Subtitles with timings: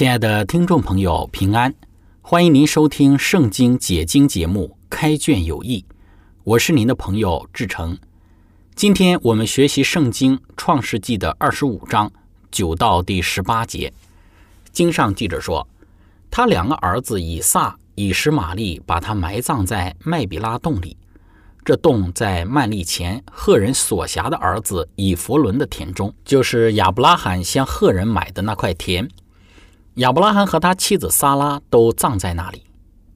[0.00, 1.74] 亲爱的听众朋友，平安！
[2.22, 5.84] 欢迎您收听《圣经解经》节目《开卷有益》，
[6.42, 7.98] 我是您的朋友志成。
[8.74, 12.10] 今天我们学习《圣经·创世纪》的二十五章
[12.50, 13.92] 九到第十八节。
[14.72, 15.68] 经上记着说，
[16.30, 20.96] 他两个儿子以撒、以实玛利把他埋葬在麦比拉洞里，
[21.62, 29.06] 这洞在曼利前赫人所辖的儿子以弗伦的田中，就是亚伯拉罕向赫人买的那块田。
[30.00, 32.64] 亚伯拉罕和他妻子撒拉都葬在那里。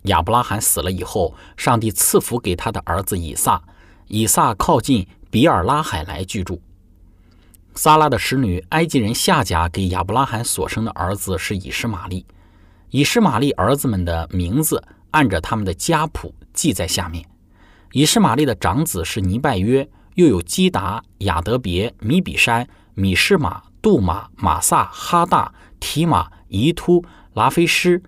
[0.02, 3.62] 亚伯拉罕死了以后，上帝赐福给他的儿子以撒。
[4.06, 6.60] 以撒靠近比尔拉海来居住。
[7.74, 12.26] 撒拉的使女埃及人夏甲给亚伯拉罕所生的儿子是以实玛利。
[12.90, 17.26] 以实玛利儿子们的名字按着他们的家谱记在下面。
[17.92, 26.30] 以实玛利的长子是尼拜约，又有基达、亚德别、米比山、米施玛、杜马、马萨、哈大、提马。
[26.54, 28.00] 宜突、拉菲施、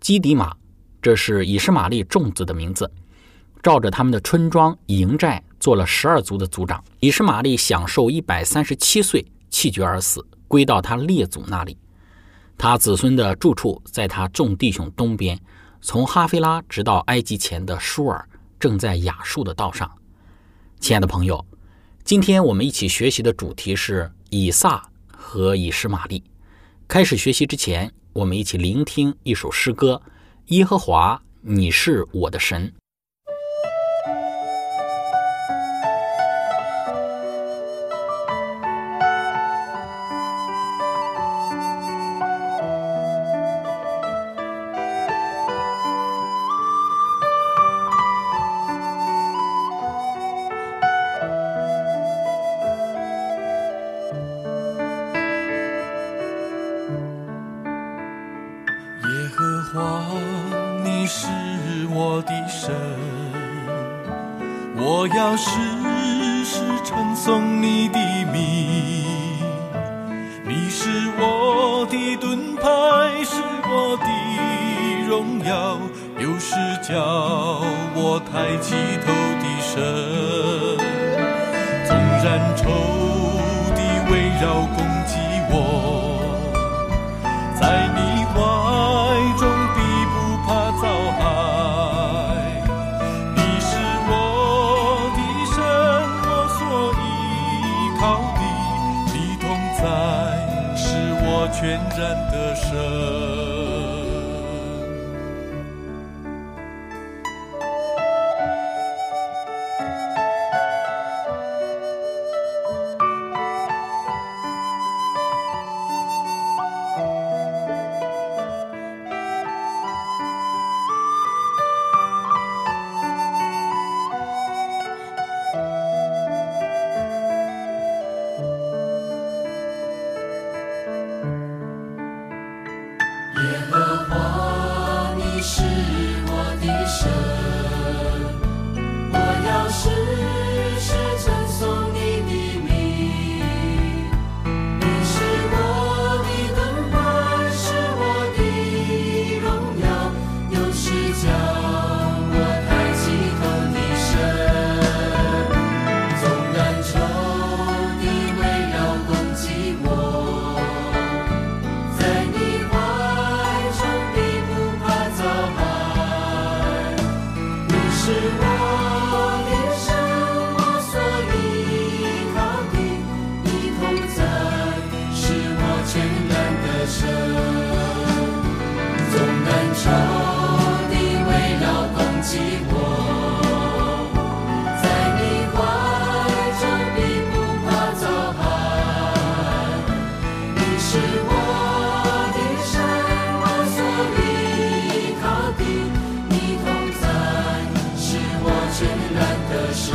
[0.00, 0.52] 基迪马，
[1.00, 2.90] 这是以实玛利众子的名字。
[3.62, 6.82] 照着他们的村庄营寨做了十二族的族长。
[6.98, 11.78] 以实玛利享受一百三十七岁，气绝而死，归到他列祖那里。
[12.58, 15.38] 他子孙的住处在他众弟兄东边，
[15.80, 19.88] 从哈菲拉直到埃及前的舒尔，正在亚述的道上。
[20.80, 21.46] 亲爱的朋友，
[22.02, 24.82] 今天我们一起学习的主题是以撒
[25.16, 26.24] 和以实玛利。
[26.92, 30.02] 开始学习之前，我们一起聆听一首诗歌
[30.52, 32.70] ：“耶和华，你是我的神。”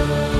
[0.08, 0.37] Lord.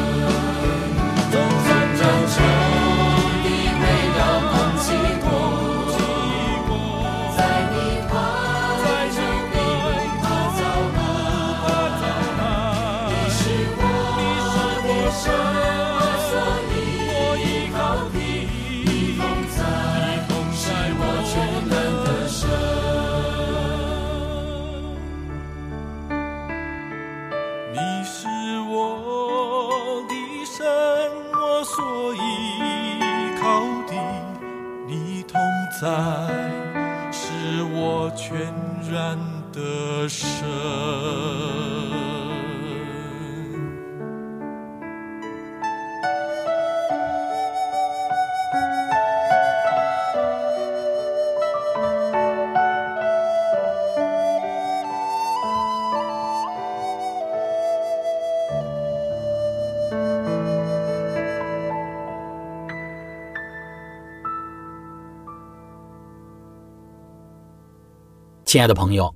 [68.48, 69.14] 亲爱的朋友，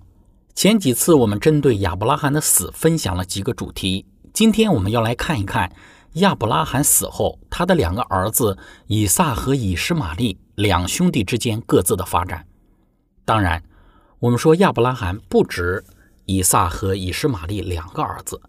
[0.56, 5.74] 前几次我们针对亚伯拉罕的死分享了几个主题，今天我们要来看一看
[6.16, 8.57] 亚伯拉罕死后他的两个儿子
[8.88, 12.45] 以撒和以实玛利两兄弟之间各自的发展。
[13.24, 13.63] 当然，
[14.19, 15.81] 我们说亚伯拉罕不止
[16.25, 18.42] 以撒和以实玛利两个儿子，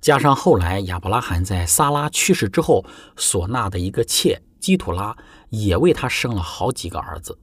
[0.00, 2.84] 加上后来亚伯拉罕在撒拉去世之后
[3.16, 5.16] 所纳的一个妾基土拉，
[5.50, 7.38] 也为他生了好几个儿子。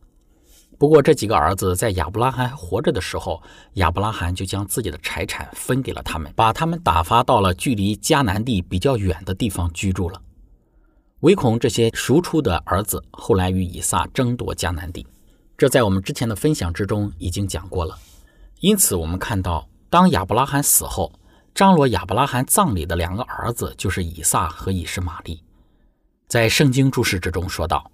[0.77, 3.41] 不过，这几个儿子在亚伯拉罕还活着的时候，
[3.75, 10.21] 亚伯拉罕就将自己的财产分给了他们，把他们打发到了距离迦南地比较远的地方居住了。
[11.21, 15.07] 唯恐这些赎出的儿子后来与以撒争夺迦南地，
[15.57, 17.97] 这在我们之前的分享之中已经讲过了。
[18.59, 21.13] 因此，我们看到，当亚伯拉罕死后，
[21.55, 25.41] 张罗亚伯拉罕葬礼的两个儿子就是以撒和以实玛利。
[26.27, 27.89] 在圣经注释之中说道。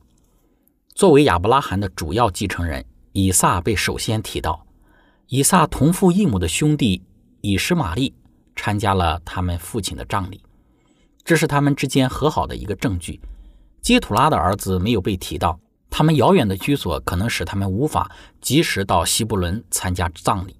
[0.99, 4.67] 作为亚伯拉罕的主要继承人，以撒被首先提到。
[5.27, 7.01] 以撒同父异母的兄弟
[7.39, 8.13] 以实玛利
[8.57, 10.43] 参加了他们父亲的葬礼，
[11.23, 13.17] 这是他们之间和好的一个证据。
[13.81, 15.57] 基土拉的儿子没有被提到，
[15.89, 18.11] 他们遥远的居所可能使他们无法
[18.41, 20.57] 及时到希伯伦参加葬礼。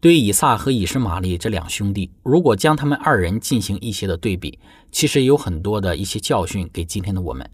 [0.00, 4.58] 对以撒和以实玛利这两兄弟，如果将他们二人进行一些的对比，
[4.90, 7.46] 其实有很多的一些教训给今天的我们。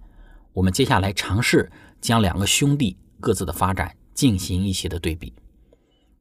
[0.53, 1.69] 我们接下来尝试。
[2.03, 5.33] 将两个兄弟各自的发展进行一些的对比。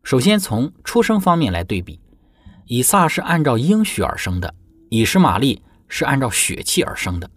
[0.03, 1.99] 首先从出生方面来对比，
[2.67, 4.53] 以撒是按照应许而生的，
[4.89, 7.29] 以实玛利是按照血气而生的。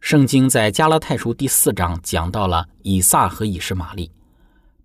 [0.00, 4.10] 圣经在加拉太书第四章讲到了以撒和以实玛利。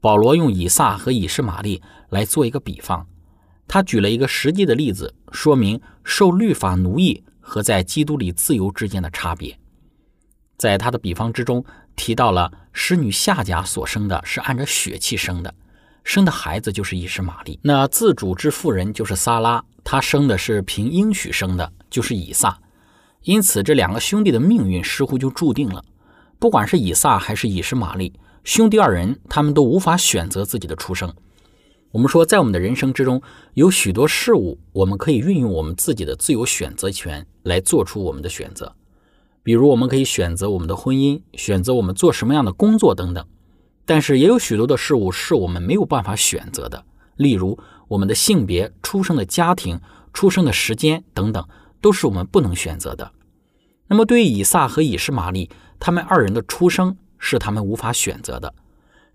[0.02, 3.06] 保罗用以撒和以实玛利来做一个比方，
[3.68, 9.60] 他举了一个实际的例子，说明受律法奴役和在基督里自由之间的差别。
[10.58, 11.64] 在他的比方之中。
[12.00, 15.54] 提到了使女夏甲所生的是按照血气生的，
[16.06, 17.60] 生的孩子就是以实玛利。
[17.62, 22.58] 那自主之妇人就是撒拉，她生的是凭应许生的，就是以撒。
[23.24, 25.84] 因此，这两个兄弟的命运似乎就注定了。
[26.40, 28.14] 不管是以撒还是以实玛利，
[28.46, 31.14] 兄弟二人他们都无法选择自己的出生。
[31.92, 33.22] 我们说，在我们的人生之中，
[33.56, 38.74] 有许多事物，我们可以运用我们自己的自由选择权来做出我们的选择。
[39.50, 43.26] 比如，我们可以选择我们的婚姻，选择我们做什么样的工作等等。
[43.84, 49.82] 但是，也有许多的事物是我们没有办法选择的，例如我们的性别、出生的家庭、
[50.14, 51.44] 出生的时间等等，
[51.82, 53.12] 都是我们不能选择的。
[53.88, 58.54] 那么，对于以撒和以实玛利，他们二人的出生是他们无法选择的。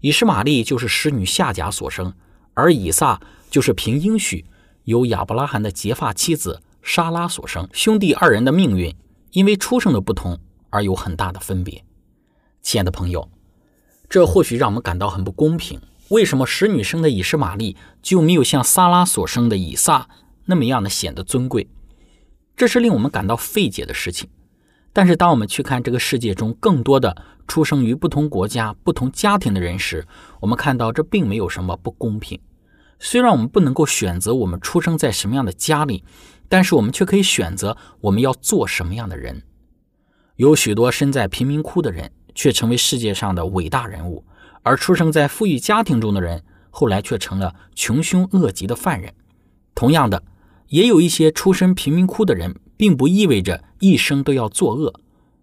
[0.00, 2.12] 以实玛利就是使女夏甲所生，
[2.54, 4.44] 而以撒就是凭应许
[4.82, 7.68] 由亚伯拉罕的结发妻子莎拉所生。
[7.72, 8.92] 兄弟二人的命运。
[9.34, 10.38] 因为出生的不同
[10.70, 11.84] 而有很大的分别，
[12.62, 13.28] 亲爱的朋友，
[14.08, 15.80] 这或许让我们感到很不公平。
[16.10, 20.08] 为什么使女生的以实玛利就没有像撒拉所生的以撒
[20.44, 21.68] 那么样的显得尊贵？
[22.56, 24.30] 这是令我们感到费解的事情。
[24.92, 27.16] 但是，当我们去看这个世界中更多的
[27.48, 30.06] 出生于不同国家、不同家庭的人时，
[30.40, 32.38] 我们看到这并没有什么不公平。
[33.00, 36.04] 虽然我们不能够选择我们出生在什么样的家里。
[36.54, 39.42] 但是我们却可以选择我们要做什么样的人。
[40.36, 44.24] 有许多身在贫民窟的人，却成为世界上的伟大人物；
[44.62, 49.12] 而出生在富裕家庭中的人，后来却成了穷凶恶极的犯人。
[49.74, 50.22] 同样的，
[50.68, 54.92] 也有一些出身贫民窟的人，并不意味着一生都要作恶；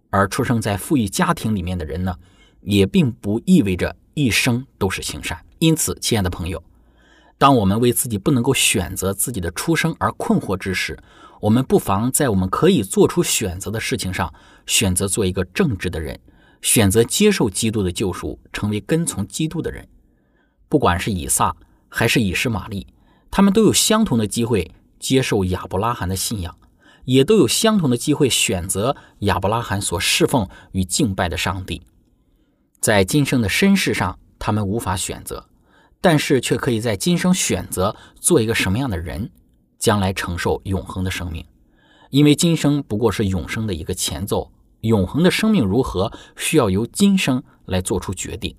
[0.08, 2.16] 而出生在富裕家庭里面的人呢，
[2.62, 5.38] 也并不意味着一生都是行善。
[5.58, 6.64] 因此，亲爱的朋友。
[7.42, 10.96] 当我们为自己不能够选择自己的出生而困惑之时，
[11.40, 14.32] 我们不妨在我们可以做出选择的事情上，
[14.64, 16.16] 选择做一个正直的人，
[16.60, 19.88] 选择接受基督的救赎，成为跟从基督的人。
[20.68, 21.52] 不管是以撒
[21.88, 22.86] 还是以实玛利，
[23.28, 24.70] 他们都有相同的机会
[25.00, 26.56] 接受亚伯拉罕的信仰，
[27.06, 31.82] 也都有相同的机会选择亚伯拉罕所侍奉与敬拜的上帝。
[32.78, 35.44] 在今生的身世上，他们无法选择，
[36.02, 39.30] 但是却可以在今生选择做一个什么样的人，
[39.78, 41.42] 将来承受永恒的生命。
[42.10, 48.54] 因为今生不过是永生的一个前奏，永恒的生命如何，需要由今生来做出决定。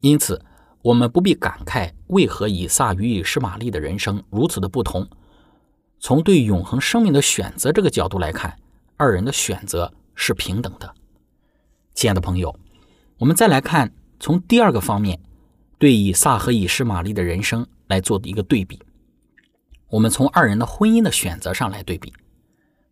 [0.00, 0.44] 因此，
[0.82, 5.08] 我们不必感慨为何以撒与以实玛利的人生如此的不同。
[6.00, 8.54] 从对永恒生命的选择这个角度来看，
[8.96, 10.92] 二人的选择是平等的。
[11.94, 12.54] 亲爱的朋友，
[13.18, 15.20] 我们再来看从第二个方面，
[15.84, 18.80] 对以撒和以实玛利的人生来做一个对比。
[19.90, 22.10] 我们从二人的婚姻的选择上来对比。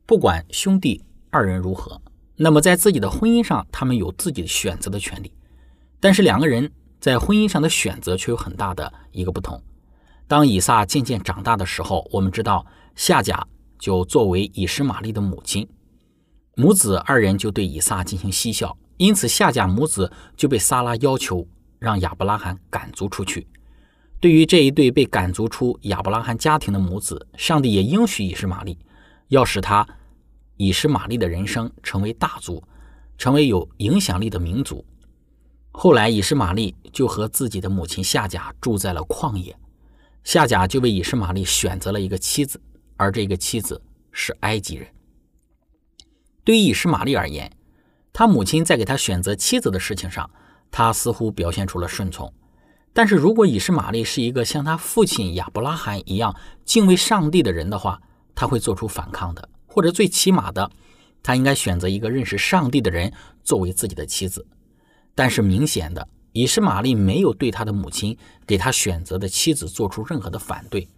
[0.04, 2.02] 不管兄弟二人如何，
[2.36, 5.32] 那么在自己的婚姻上，他们有自己选择的权利。
[6.00, 6.70] 但是两个人
[7.00, 9.58] 在婚姻上的选择却有很大的一个不同。
[10.28, 13.46] 当以撒渐渐长大的时候，我们知道夏甲
[13.78, 15.66] 就作为以实玛利的母亲，
[16.56, 21.48] 母子二人就对以撒进行嬉笑，因此夏甲母子就被撒拉要求
[21.82, 23.46] 让亚伯拉罕赶逐出去。
[24.20, 28.78] 对于这一对被赶逐出亚伯拉罕家庭的母子，上帝也应许以实玛利。
[29.28, 29.84] 要使他
[30.56, 32.62] 以实玛利的人生成为大族，
[33.18, 34.84] 成为有影响力的民族。
[35.72, 39.56] 后来，以实玛利就和自己的母亲夏甲住在了旷野。
[40.22, 42.60] 夏甲就为以实玛利选择了一个妻子，
[42.96, 44.86] 而这个妻子是埃及人。
[46.44, 47.50] 对于以实玛利而言，
[48.12, 50.30] 他母亲在给他选择妻子的事情上，
[50.72, 52.32] 他似乎表现出了顺从。
[52.92, 58.00] 但是如果以实玛利是一个像他父亲亚伯拉罕一样敬畏上帝的人的话，
[58.34, 60.70] 他会做出反抗的，或者最起码的，
[61.22, 63.12] 他应该选择一个认识上帝的人
[63.44, 64.44] 作为自己的妻子。
[65.14, 70.88] 但是明显的，以实玛利没有对他的母亲给他选择的妻子做出任何的反对。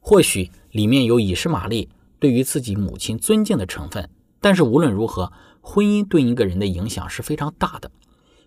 [0.00, 4.08] 或许里面有以实玛利对于自己母亲尊敬的成分，
[4.40, 7.90] 但是无论如何，婚姻对一个人的影响是非常大的。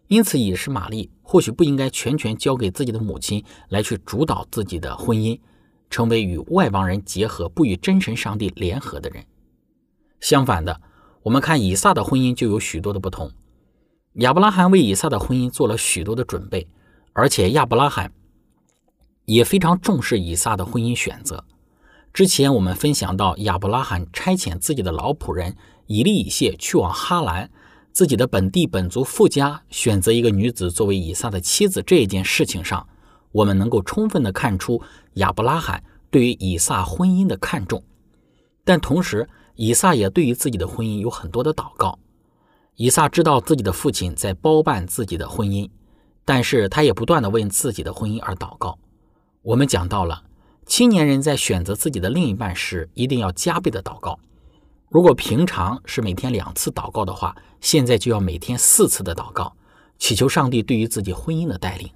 [0.10, 5.40] 因此，以实玛利或许不应该全权交给自己的母亲来去主导自己的婚姻。
[5.92, 9.26] 成为与外邦人结合、不与真神上帝联合的人。
[10.20, 10.80] 相反的，
[11.24, 13.32] 我们看以撒的婚姻就有许多的不同。
[14.18, 16.68] 亚伯拉罕为以撒的婚姻做了许多的准备，
[17.14, 18.14] 而且亚伯拉罕
[19.26, 21.44] 也非常重视以撒的婚姻选择。
[22.14, 27.50] 之前我们分享到，亚伯拉罕差遣自己的老仆人以利以谢去往哈兰，
[27.92, 32.88] 自己的本地本族富家选择一个女子作为以撒的妻子这一件事情上。
[33.32, 34.82] 我们能够充分的看出
[35.14, 37.84] 亚伯拉罕对于以撒婚姻的看重，
[38.64, 42.00] 但同时以撒也对于自己的婚姻有很多的祷告。
[42.76, 45.70] 以撒知道自己的父亲在包办自己的婚姻，
[46.26, 48.80] 但是他也不断的为自己的婚姻而祷告。
[49.44, 50.24] 我们讲到了
[50.66, 54.20] 青年人在选择自己的另一半时，一定要加倍的祷告。
[54.90, 59.56] 如果平常是每天两次祷告的话，现在就要每天四次的祷告，
[60.00, 61.88] 祈求上帝对于自己婚姻的带领。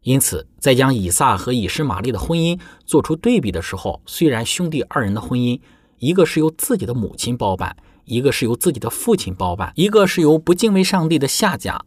[0.00, 5.60] 因此，在将以撒和以实玛利的婚姻做出对比的时候，虽然兄弟二人的婚姻，
[5.98, 11.78] 一个是由自己的母亲包办，一个是由自己的父亲包办，一个是由不敬畏上帝的下家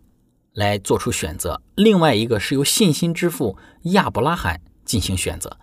[0.54, 5.58] 来做出选择，另外一个是由信心之父亚伯拉罕进行选择。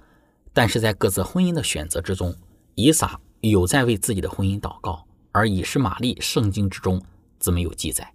[0.53, 2.35] 但是在各自婚姻的选择之中，
[2.77, 3.21] 以撒
[3.51, 7.03] 有在为自己的婚姻祷告，而以实玛利圣经之中
[7.39, 8.13] 则没有记载，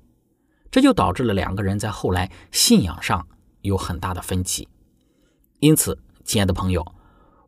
[0.69, 3.27] 这就导致了两个人在后来信仰上。
[3.61, 4.69] 有很大的分歧，
[5.59, 6.95] 因此，亲爱的朋友，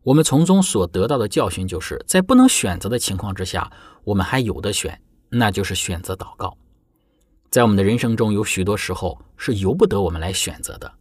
[0.02, 3.72] 我们从中所得到的教训，就是在不能选择的情况之下，
[4.04, 6.54] 我们还有的选，那就是选择祷告。
[7.48, 10.92] 在我们的人生中，有许多时候是由不得我们来选择的。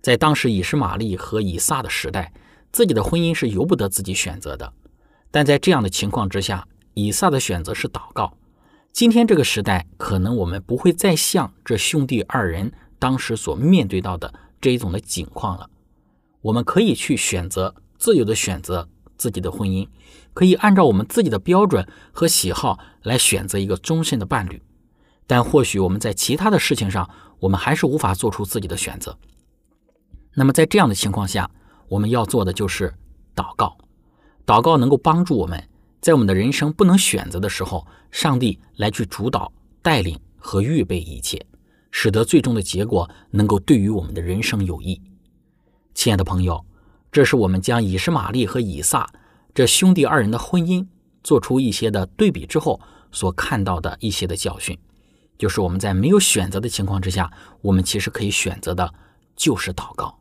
[0.00, 2.32] 在当时以实玛利和以撒的时代，
[2.70, 4.72] 自己的婚姻是由不得自己选择的。
[5.34, 6.64] 但在这样的情况之下，
[6.94, 8.34] 以撒的选择是祷告。
[8.92, 14.32] 今天这个时代，可能我们不会再像这兄弟二人当时所面对到的。
[14.60, 15.68] 这一种的境况了，
[16.40, 18.88] 我们可以去选择自由的选择
[19.18, 19.88] 自己的婚姻，
[20.32, 24.62] 可以按照我们自己的标准和喜好来选择一个终身的伴侣。
[25.26, 27.10] 但或许我们在其他的事情上，
[27.40, 29.18] 我们还是无法做出自己的选择。
[30.34, 31.50] 那么在这样的情况下，
[31.88, 32.94] 我们要做的就是
[33.34, 33.76] 祷告。
[34.46, 35.62] 祷告能够帮助我们
[36.00, 41.44] 在我们的人生不能选择的时候，上帝来去主导、带领和预备一切。
[41.96, 45.00] 使得最终的结果能够对于我们的人生有益，
[45.94, 46.66] 亲爱的朋友，
[47.12, 49.08] 这是我们将以实玛利和以撒
[49.54, 50.84] 这兄弟二人的婚姻
[51.22, 52.80] 做出一些的对比之后
[53.12, 54.76] 所看到的一些的教训，
[55.38, 57.30] 就是我们在没有选择的情况之下，
[57.62, 58.92] 我们其实可以选择的
[59.36, 60.18] 就是祷告。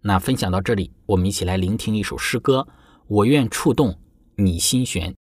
[0.00, 2.68] 那分享到这里，我们一起来聆听一首诗歌，
[3.08, 3.98] 我愿触动
[4.36, 5.17] 你心弦。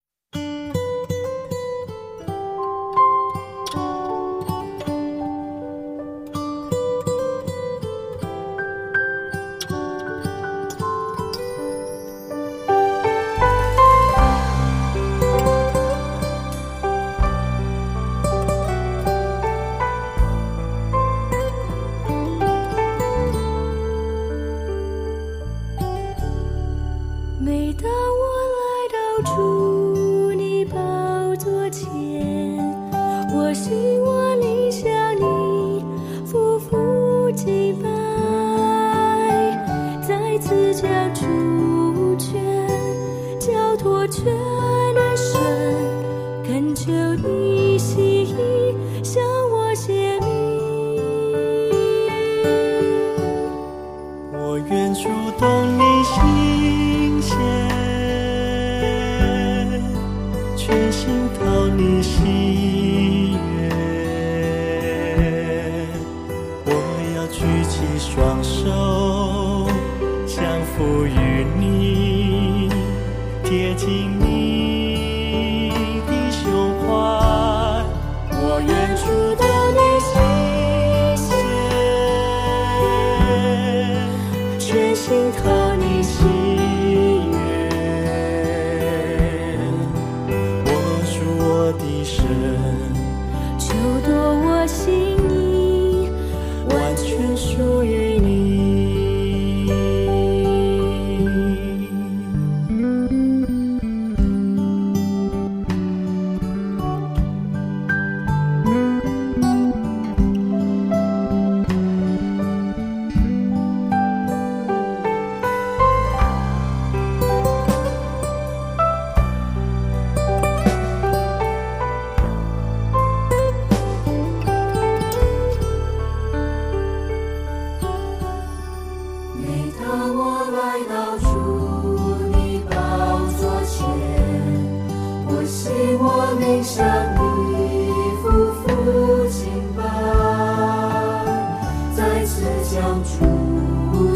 [142.27, 142.43] 次
[142.75, 143.15] 将主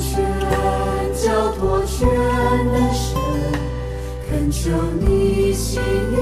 [0.01, 0.11] 权
[1.15, 2.09] 交托全
[2.73, 3.17] 的神，
[4.29, 4.69] 恳求
[4.99, 6.15] 你心意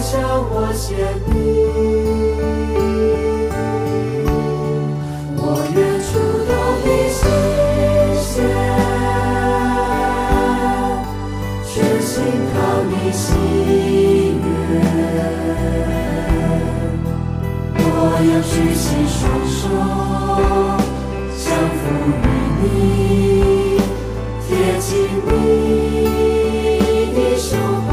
[0.00, 0.14] 将
[0.50, 0.96] 我显
[1.26, 1.34] 明，
[5.36, 5.42] 我
[5.74, 6.10] 愿主
[6.48, 6.50] 动
[6.86, 7.20] 你心
[8.22, 8.34] 弦，
[11.66, 12.14] 全心
[12.54, 12.56] 靠
[12.88, 13.20] 你心
[14.72, 14.74] 愿，
[17.76, 17.84] 我
[18.24, 19.14] 要举起双
[19.46, 20.65] 手。
[22.68, 23.78] 你
[24.42, 24.48] 贴
[24.80, 24.90] 近
[25.24, 25.30] 你
[27.14, 27.48] 的胸
[27.86, 27.88] 怀，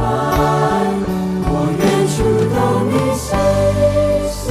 [1.45, 2.15] 我愿触
[2.49, 2.57] 到
[2.89, 3.29] 你心
[4.31, 4.41] 弦，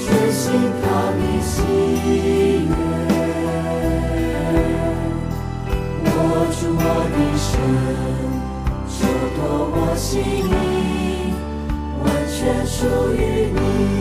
[0.00, 0.42] 全心
[0.80, 0.84] 靠
[1.18, 1.52] 你喜
[2.66, 2.72] 悦，
[6.04, 6.08] 握
[6.50, 6.80] 住我
[7.12, 7.48] 的手，
[8.88, 8.98] 就
[9.36, 10.08] 多么幸
[10.48, 10.50] 运，
[12.02, 12.76] 完全属
[13.12, 13.20] 于
[13.52, 13.95] 你。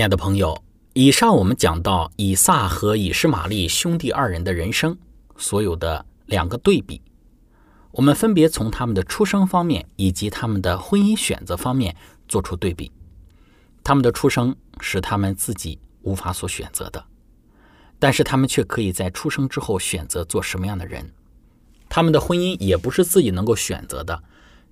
[0.00, 4.96] 亲爱的朋友，以上我们讲到以撒和以实玛利兄弟二人的人生，
[5.36, 7.02] 所有的两个对比，
[7.90, 11.94] 我们分别从他们的出生方面以及他们的婚姻选择方面
[12.26, 12.90] 做出对比。
[13.84, 17.04] 他们的出生是他们自己无法所选择的，
[17.98, 21.12] 但是他们却可以在出生之后选择做什么样的人。
[21.90, 24.22] 他们的婚姻也不是自己能够选择的，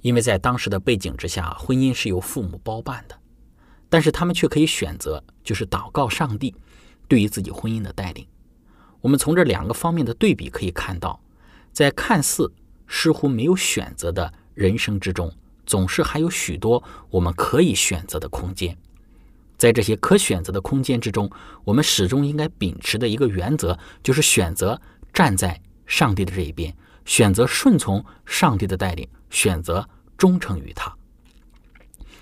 [0.00, 3.14] 因为在当时的背景之下，婚姻是由父母包办的。
[3.88, 6.54] 但是他们却可以选择，就是祷告上帝
[7.06, 8.26] 对于自己婚姻的带领。
[9.00, 11.20] 我们从这两个方面的对比可以看到，
[11.72, 12.52] 在看似
[12.86, 15.32] 似乎没有选择的人生之中，
[15.64, 18.76] 总是还有许多我们可以选择的空间。
[19.56, 21.30] 在这些可选择的空间之中，
[21.64, 24.80] 我们始终应该秉持的一个原则，就是选择
[25.12, 30.94] 站在上帝的这一边，选择顺从上帝的带领，选择忠诚于他。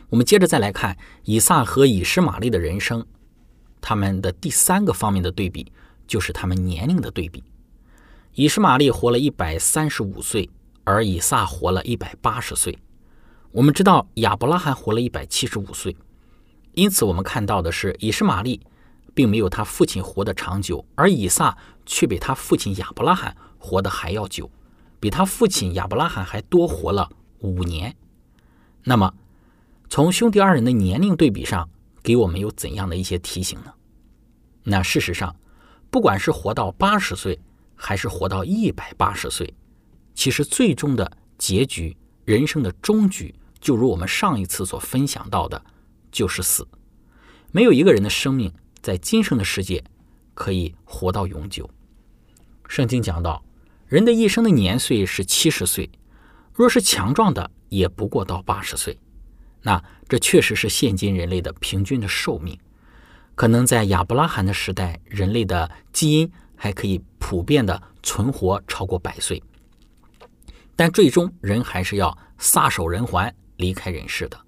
[0.08, 3.04] 我们接着再来看以撒和以实玛利的人生，
[3.80, 5.72] 他们的第三个方面的对比
[6.06, 7.42] 就是他们年龄的对比。
[8.34, 10.48] 以实玛利活了一百三十五岁，
[10.84, 12.78] 而以撒活了一百八十岁。
[13.50, 15.96] 我们知道亚伯拉罕活了一百七十五岁，
[16.74, 18.60] 因此我们看到的是以实玛利
[19.14, 24.50] 并没有他父亲活得长久，而以撒却比他父亲亚伯拉罕活得还要久，
[25.00, 27.96] 比他父亲亚伯拉罕还多活了五年。
[28.84, 29.14] 那么，
[29.88, 31.68] 从兄弟二人的年龄对比上，
[32.02, 33.72] 给我们有怎样的一些提醒呢？
[34.64, 35.34] 那事实上，
[35.90, 37.38] 不管是活到八十岁，
[37.74, 39.54] 还是活到一百八十岁，
[40.14, 45.64] 其实最终的结局，人生的终局，就如我们上一次所分享到的，
[46.10, 46.66] 就是死。
[47.52, 49.82] 没有一个人的生命在今生的世界
[50.34, 51.70] 可以活到永久。
[52.66, 53.42] 圣经讲到，
[53.86, 55.88] 人的一生的年岁是七十岁，
[56.52, 58.98] 若是强壮的，也不过到八十岁。
[59.66, 62.56] 那这确实是现今人类的平均的寿命，
[63.34, 69.42] 可能在亚伯拉罕的时代，人类的基因还可以普遍的存活超过百岁，
[70.76, 74.38] 但最终人还是要撒手人寰，离开人世的。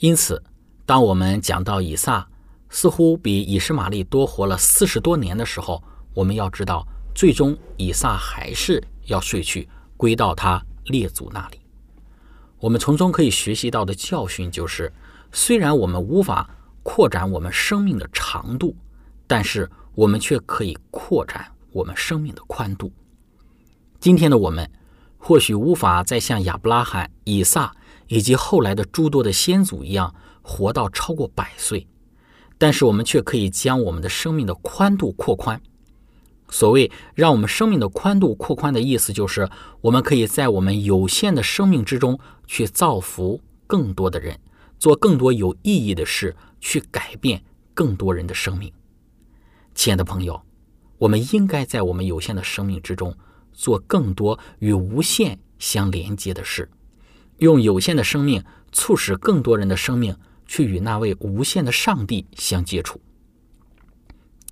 [0.00, 0.42] 因此，
[0.84, 2.28] 当我们讲到以撒
[2.68, 11.63] 似乎比以实玛利多活了四十多年的时候，我们要知道，最终以撒还是要睡去，归到他列祖那里。
[12.64, 14.90] 我们从中可以学习到的教训就是：
[15.32, 16.48] 虽然我们无法
[16.82, 18.74] 扩展我们生命的长度，
[19.26, 22.90] 但是我们却可以扩展我们生命的宽度。
[24.00, 24.66] 今天的我们
[25.18, 27.70] 或许无法再像亚伯拉罕、以撒
[28.06, 31.86] 以及后来的诸多的先祖一样活到超过百岁，
[32.56, 35.60] 但是我们却可以将我们的生命的宽度扩宽。
[36.50, 39.48] 所谓让我们生命的宽度扩宽的意思，就是
[39.80, 44.38] 我们可以在我们有限的生命之中去造福更多的人，
[44.78, 48.72] 做更多有意义的事，去改变更多人的生命。
[49.74, 50.40] 亲爱的朋友，
[50.98, 53.16] 我们应该在我们有限的生命之中
[53.52, 56.70] 做更多与无限相连接的事，
[57.38, 63.00] 用有限的生命促使更多人的生命去与那位无限的上帝相接触。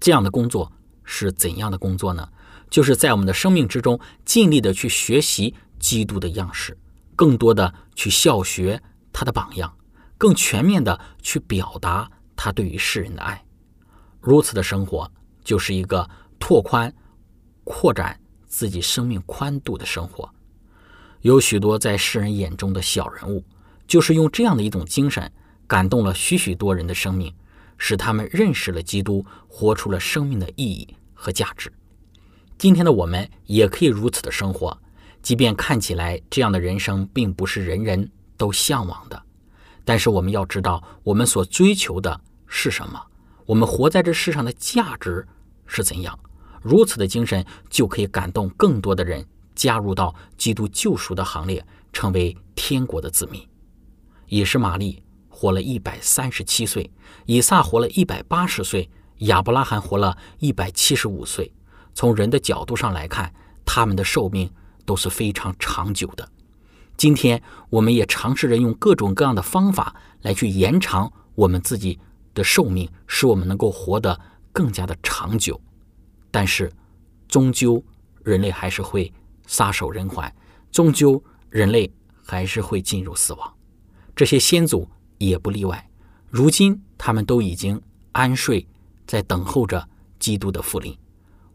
[0.01, 0.73] 这样的工作。
[1.05, 2.29] 是怎样的工作呢？
[2.71, 6.77] 就是在我们的生命之中，尽力的去学习基督的样式，
[7.15, 9.77] 更多的去效学他的榜样，
[10.17, 13.45] 更全面的去表达他对于世人的爱。
[14.21, 15.11] 如此的生活，
[15.45, 16.93] 就是一个拓宽、
[17.65, 20.31] 扩展自己生命宽度的生活。
[21.21, 23.45] 有许多在世人眼中的小人物，
[23.87, 25.31] 就是用这样的一种精神，
[25.67, 27.35] 感动了许许多人的生命。
[27.85, 31.69] 使他们认识了基督，活出了生命的意义和价值。
[32.57, 34.79] 今天的我们也可以如此的生活，
[35.21, 39.21] 即便看起来这样的人生并不是人人都向往的，
[39.85, 43.05] 但是我们要知道，我们所追求的是什么，
[43.47, 45.27] 我们活在这世上的价值
[45.67, 46.17] 是怎样。
[46.63, 53.45] 如此的精神就可以感动更多的人加入到基督救赎的行列，成为天国的子民。
[54.29, 55.02] 也是玛丽。
[55.43, 56.89] 活了一百三十七岁，
[57.27, 58.89] 以撒活了一百八十岁，
[59.27, 61.53] 亚伯拉罕活了一百七十五岁。
[61.95, 64.49] 从人的角度上来看，他们的寿命
[64.87, 66.29] 都是非常长久的。
[66.97, 71.99] 今天，我们也尝试着用各种各样的方法来去延长我们自己
[72.35, 74.17] 的寿命，使我们能够活得
[74.53, 75.61] 更加的长久。
[76.31, 76.73] 但是，
[77.27, 77.85] 终究
[78.23, 79.13] 人类还是会
[79.49, 80.33] 撒手人寰，
[80.71, 81.93] 终究人类
[82.25, 83.53] 还是会进入死亡。
[84.15, 84.89] 这些先祖。
[85.29, 85.89] 也不例外。
[86.29, 87.81] 如今，他们都已经
[88.13, 88.67] 安睡，
[89.07, 90.97] 在等候着基督的复临。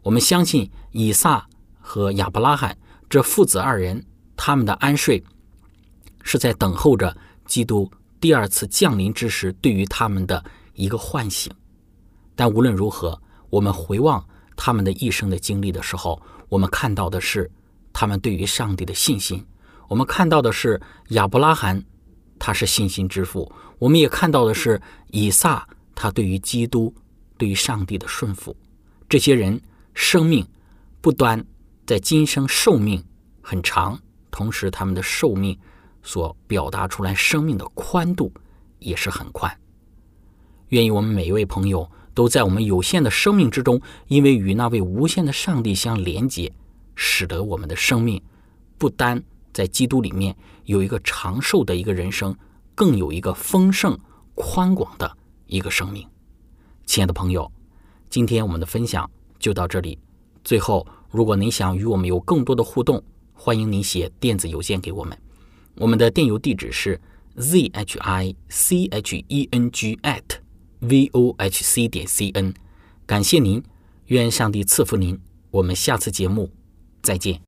[0.02, 1.46] 我们相信，以撒
[1.80, 2.76] 和亚伯拉罕
[3.08, 4.04] 这父子二人，
[4.36, 5.22] 他们的安睡
[6.22, 11.52] 是在等候着基督第二次降临之时，对于他们的一个唤醒。
[12.36, 14.24] 但无论如何，我们回望
[14.56, 17.50] 他们的一生的经历的时候，我们看到的是，
[17.92, 19.44] 他们对于上帝的信心。
[19.88, 21.82] 我们看到的是亚伯拉罕，
[22.38, 26.94] 他是信心之父；我们也看到的是以撒，他对于基督、
[27.36, 28.56] 对于上帝的顺服。
[29.08, 29.60] 这些人
[29.94, 30.46] 生命
[31.00, 31.44] 不端
[31.86, 33.02] 在今生寿命
[33.42, 33.98] 很长，
[34.30, 35.58] 同时他们的寿命
[36.02, 38.32] 所表达出来生命的宽度
[38.78, 39.50] 也是很宽。
[40.68, 46.52] 愿意我们每一位朋友都在我们有限的生命之中，因为与那位无限的上帝相连接，
[46.94, 48.22] 使得我们的生命
[48.76, 49.22] 不单
[49.54, 50.36] 在基督里面
[50.68, 52.36] 有一个长寿的一个人生，
[52.74, 53.98] 更有一个丰盛
[54.34, 56.06] 宽广的一个生命。
[56.84, 57.50] 亲爱的朋友。
[58.10, 59.98] 今天我们的分享就到这里。
[60.44, 63.02] 最后，如果您想与我们有更多的互动，
[63.32, 65.16] 欢迎您写电子邮件给我们。
[65.76, 67.00] 我们的电邮地址是
[67.36, 70.22] z h i c h e n g at
[70.80, 72.52] v o h c 点 c n。
[73.06, 73.62] 感谢您，
[74.06, 75.18] 愿上帝赐福您。
[75.50, 76.50] 我们下次节目
[77.02, 77.47] 再见。